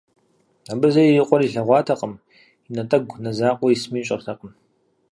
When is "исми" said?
3.71-3.99